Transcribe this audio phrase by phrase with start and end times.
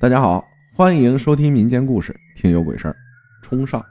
[0.00, 0.42] 大家好，
[0.72, 2.96] 欢迎收听民间故事，听有鬼事儿。
[3.42, 3.84] 冲上，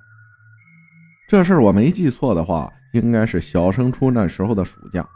[1.30, 5.08] 这事儿我没记错的话，应该是小升初那时候的暑假。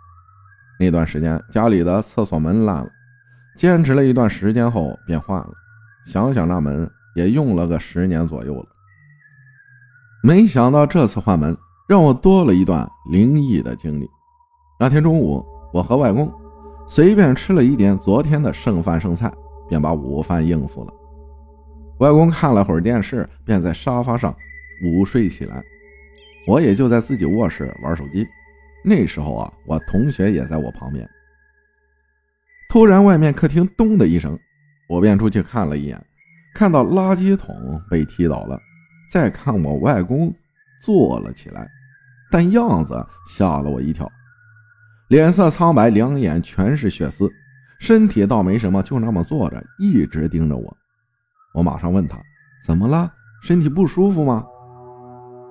[0.79, 2.87] 那段时间家里的厕所门烂了，
[3.57, 5.49] 坚持了一段时间后便换了。
[6.05, 8.67] 想想那门也用了个十年左右了。
[10.21, 11.57] 没想到这次换门
[11.89, 14.07] 让我多了一段灵异的经历。
[14.79, 16.31] 那天中午，我和外公
[16.87, 19.33] 随便吃了一点昨天的剩饭剩菜。
[19.73, 20.93] 便把午饭应付了。
[21.97, 24.31] 外公看了会儿电视，便在沙发上
[24.85, 25.63] 午睡起来。
[26.45, 28.23] 我也就在自己卧室玩手机。
[28.85, 31.09] 那时候啊，我同学也在我旁边。
[32.69, 34.37] 突然，外面客厅“咚”的一声，
[34.87, 35.99] 我便出去看了一眼，
[36.53, 38.59] 看到垃圾桶被踢倒了。
[39.11, 40.31] 再看我外公
[40.83, 41.67] 坐了起来，
[42.29, 42.93] 但样子
[43.25, 44.07] 吓了我一跳，
[45.07, 47.27] 脸色苍白，两眼全是血丝。
[47.83, 50.77] 身体倒没什么，就那么坐着，一直盯着我。
[51.53, 52.17] 我马上问他
[52.65, 53.11] ：“怎么了？
[53.41, 54.47] 身体不舒服吗？”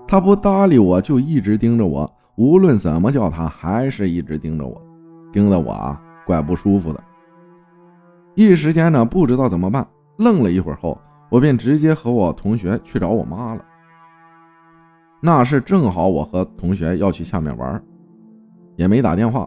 [0.08, 2.10] 他不搭理我，就一直盯着我。
[2.38, 4.82] 无论怎么叫他，还是一直盯着我，
[5.30, 7.04] 盯得我啊，怪不舒服的。
[8.34, 10.98] 一时间呢，不知道怎么办，愣了一会儿后，
[11.30, 13.62] 我便直接和我同学去找我妈了。
[15.20, 17.84] 那是正好我和同学要去下面玩，
[18.76, 19.46] 也没打电话。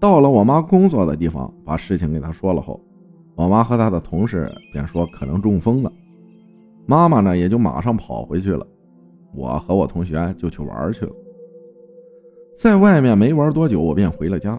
[0.00, 2.80] 到了我妈工作的地方，把事情给她说了后，
[3.36, 5.92] 我妈和她的同事便说可能中风了。
[6.86, 8.66] 妈妈呢也就马上跑回去了，
[9.34, 11.12] 我和我同学就去玩去了。
[12.58, 14.58] 在外面没玩多久，我便回了家。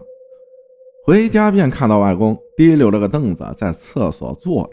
[1.04, 4.70] 回家便看到外公提溜着个凳子在厕所坐着。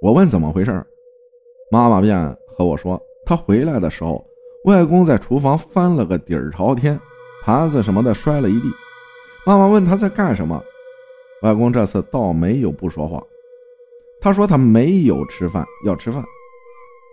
[0.00, 0.84] 我问怎么回事，
[1.70, 4.24] 妈妈便和我说，他回来的时候，
[4.64, 6.98] 外公在厨房翻了个底儿朝天，
[7.44, 8.68] 盘子什么的摔了一地。
[9.44, 10.62] 妈妈问他在干什么，
[11.42, 13.20] 外公这次倒没有不说话。
[14.20, 16.22] 他说他没有吃饭，要吃饭，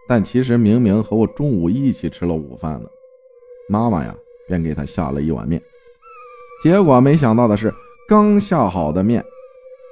[0.07, 2.87] 但其实明明和我中午一起吃了午饭呢。
[3.67, 4.15] 妈妈呀，
[4.47, 5.59] 便给他下了一碗面。
[6.61, 7.73] 结果没想到的是，
[8.07, 9.25] 刚下好的面，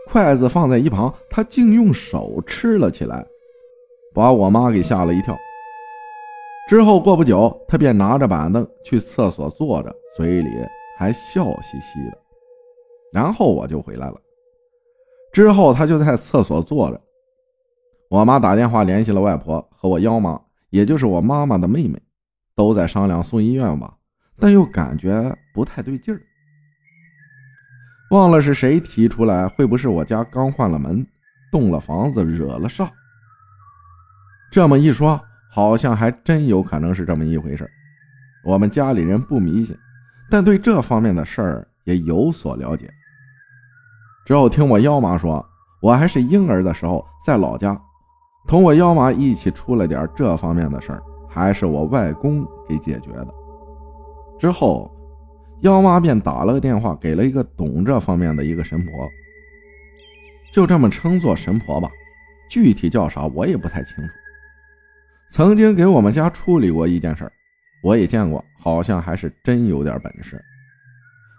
[0.05, 3.25] 筷子放在一旁，他竟用手吃了起来，
[4.13, 5.35] 把我妈给吓了一跳。
[6.69, 10.49] 之后过不久，他便拿着板凳去厕所坐着，嘴里
[10.99, 12.26] 还笑嘻嘻的。
[13.13, 14.15] 然后我就回来了。
[15.33, 17.01] 之后他就在厕所坐着。
[18.09, 22.01] 我妈打电话联系了外婆和我幺妈，也就是我妈妈的妹妹，
[22.55, 23.97] 都在商量送医院吧，
[24.39, 26.21] 但又感觉不太对劲儿。
[28.11, 31.05] 忘了是谁提出来，会不是我家刚换了门，
[31.51, 32.89] 动了房子，惹了煞？
[34.49, 35.19] 这么一说，
[35.51, 37.69] 好像还真有可能是这么一回事。
[38.45, 39.77] 我们家里人不迷信，
[40.31, 42.89] 但对这方面的事儿也有所了解。
[44.27, 45.43] 之后听我幺妈说，
[45.79, 47.81] 我还是婴儿的时候，在老家，
[48.45, 53.27] 同我幺妈一起出了点这方面的事儿，还是我外公给解决的。
[54.37, 54.93] 之后，
[55.61, 58.91] 幺妈便打了个电话给了一个懂这方面的一个神婆，
[60.51, 61.89] 就这么称作神婆吧，
[62.49, 64.13] 具体叫啥我也不太清楚。
[65.31, 67.31] 曾经给我们家处理过一件事儿，
[67.81, 70.37] 我也见过，好像还是真有点本事。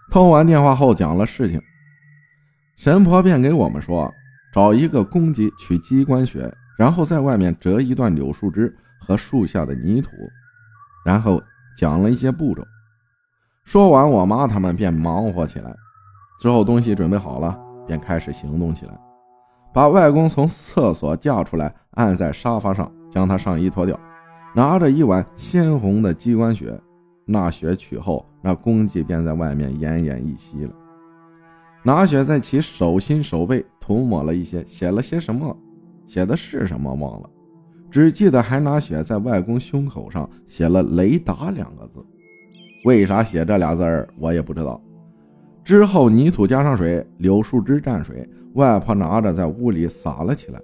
[0.09, 1.61] 通完电话后讲了事情。
[2.79, 4.09] 神婆便给我们说，
[4.53, 10.11] 找一个公鸡取鸡冠血，然后在外面折一段柳树枝和树下的泥土，
[11.05, 11.43] 然后
[11.77, 12.65] 讲了一些步骤。
[13.65, 15.75] 说完，我妈他们便忙活起来。
[16.39, 18.97] 之后东西准备好了，便开始行动起来，
[19.73, 23.99] 把外公从厕所架出来，按在沙发上，将他上衣脱掉，
[24.55, 26.79] 拿着一碗鲜红的鸡冠血。
[27.25, 30.71] 那血取后，那公鸡便在外面奄奄一息了。
[31.83, 35.55] 拿血在其手心手背涂抹了一些，写了些什么，
[36.05, 37.29] 写的是什么忘了，
[37.89, 42.05] 只记得还拿血在外公胸口上写了“雷达”两个字。
[42.85, 44.81] 为啥写这俩字儿，我也不知道。
[45.63, 50.61] 之后泥土加上水，柳树枝蘸水，外婆拿着在屋里撒了起来。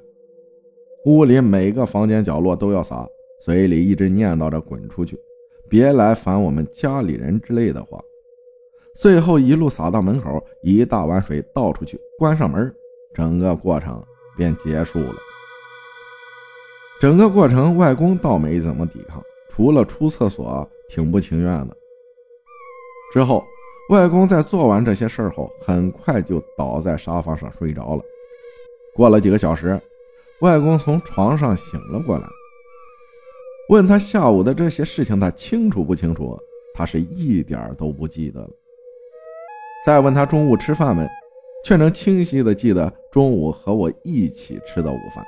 [1.06, 3.08] 屋里每个房间角落都要撒，
[3.44, 5.18] 嘴里一直念叨着“滚出去，
[5.70, 8.02] 别来烦我们家里人”之类的话。
[8.96, 12.74] 最后一路撒到门口，一大碗水倒出去，关上门，
[13.14, 14.02] 整个过程
[14.38, 15.16] 便结束了。
[16.98, 21.76] 整个过程，外公倒没怎么抵抗，除了出厕所挺不情愿的。
[23.12, 23.44] 之后，
[23.90, 28.02] 外公在做完这些事后，很快就倒在沙发上睡着了。
[28.96, 29.78] 过了几个小时，
[30.40, 32.26] 外公从床上醒了过来，
[33.68, 36.40] 问他下午的这些事情，他清楚不清楚？
[36.74, 38.50] 他是一点都不记得了。
[39.86, 41.08] 再问他中午吃饭没，
[41.64, 45.24] 却能清晰的记得中午和我一起吃的午饭。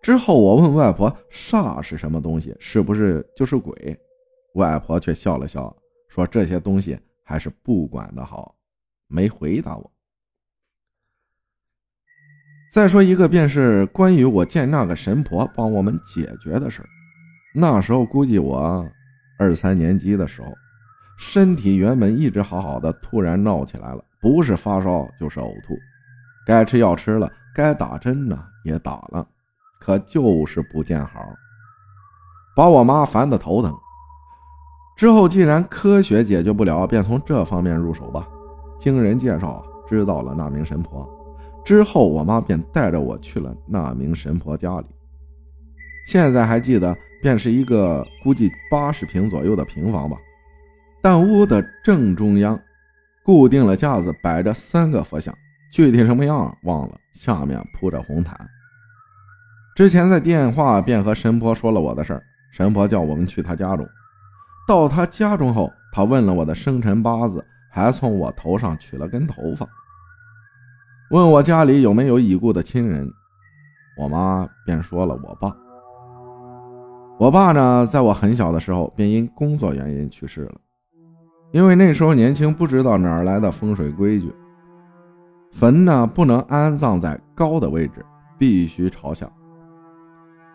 [0.00, 3.98] 之后我问外婆煞是什么东西，是不是就是鬼？
[4.54, 5.76] 外婆却笑了笑，
[6.06, 8.54] 说这些东西还是不管的好，
[9.08, 9.90] 没回答我。
[12.72, 16.80] 再说一个，便是关于我见那个神婆帮我们解决的事
[17.56, 18.88] 那时候估计我
[19.36, 20.54] 二三年级的时候，
[21.20, 25.76] 身体原本一直好好的，突然闹起来了，不是发烧就是呕吐，
[26.46, 29.24] 该吃药吃了，该打针呢也打了，
[29.78, 31.20] 可就是不见好，
[32.56, 33.76] 把我妈烦得头疼。
[34.96, 38.26] 之后既然科学解决不了，便从这方面入手吧。
[38.78, 41.06] 经人介绍，知道了那名神婆。
[41.66, 44.86] 之后，我妈便带着我去了那名神婆家里。
[46.06, 50.16] 现在还记得，便是一个估计八十平左右的平房吧。
[51.02, 52.60] 但屋的正中央，
[53.24, 55.34] 固定了架子，摆着三个佛像，
[55.72, 56.94] 具体什么样忘了。
[57.12, 58.38] 下面铺着红毯。
[59.74, 63.88] 之前在电话便和神婆说了我的事儿，神婆叫我们去她家中。
[64.68, 69.66] 到她家中后，她问了我的生辰八字，还从我头上取了根头发。
[71.10, 73.10] 问我家里有没有已故的亲人，
[73.96, 75.56] 我妈便说了我爸。
[77.18, 80.54] 我爸呢，在我很小的时候便因工作原因去世了。
[81.52, 84.32] 因为那时候年轻，不知道哪儿来的风水规矩，
[85.50, 88.04] 坟呢不能安葬在高的位置，
[88.38, 89.30] 必须朝下。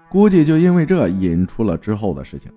[0.10, 2.52] 估计就因为这引出了之后的事情。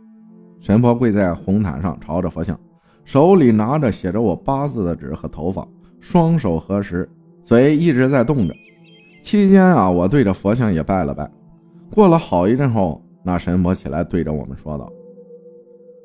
[0.60, 2.58] 神婆跪在红毯上，朝着佛像，
[3.04, 5.66] 手里拿着写着我八字的纸和头发，
[6.00, 7.08] 双手合十。
[7.42, 8.54] 嘴一直在动着，
[9.22, 11.28] 期间啊，我对着佛像也拜了拜。
[11.90, 14.92] 过了好一阵后，那神婆起来对着我们说道：“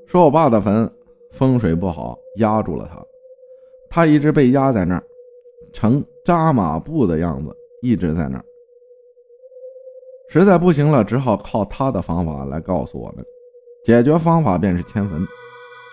[0.08, 0.90] 说我爸的坟
[1.34, 3.06] 风水不好，压住了他，
[3.90, 5.04] 他一直被压在那儿，
[5.74, 8.46] 成扎马步的样子，一直在那儿。
[10.30, 13.26] 实在不行了，只好靠他的方法来告诉我们。
[13.84, 15.28] 解决方法便是迁坟。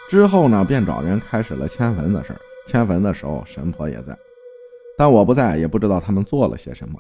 [0.09, 2.35] 之后呢，便找人开始了迁坟的事
[2.67, 4.17] 迁坟的时候，神婆也在。”
[4.97, 6.95] 但我不在，也不知道他们做了些什么。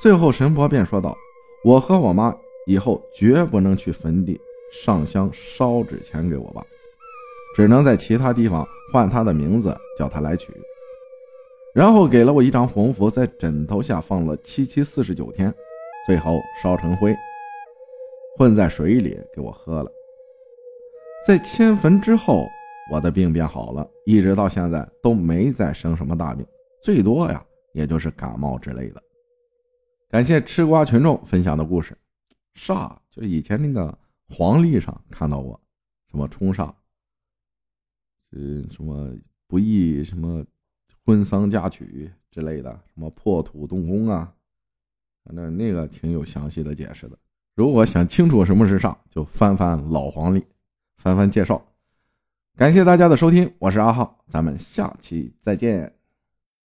[0.00, 1.16] 最后，神婆便说道
[1.64, 2.32] ：“我和我妈
[2.66, 4.40] 以后绝不能去坟地
[4.72, 6.64] 上香烧纸钱给我爸，
[7.54, 10.52] 只能在其他地方换他的名字，叫他来取。”
[11.74, 15.52] 然后给了我一张红符，在枕头下放了七七四十九天，
[16.06, 17.16] 最后烧成灰，
[18.38, 19.90] 混在水里给我喝了。
[21.26, 22.46] 在迁坟之后，
[22.92, 26.46] 我的病变好了，一直到现在都没再生什么大病。
[26.82, 29.02] 最多呀，也就是感冒之类的。
[30.10, 31.96] 感谢吃瓜群众分享的故事，
[32.54, 33.98] 煞就以前那个
[34.28, 35.58] 黄历上看到过，
[36.08, 36.70] 什么冲煞，
[38.36, 39.10] 嗯，什么
[39.46, 40.44] 不宜什么
[41.04, 44.34] 婚丧嫁娶之类的，什么破土动工啊，
[45.24, 47.16] 反正那个挺有详细的解释的。
[47.54, 50.44] 如果想清楚什么是煞，就翻翻老黄历，
[50.96, 51.64] 翻翻介绍。
[52.56, 56.03] 感谢大家的收听，我是阿浩，咱们下期再见。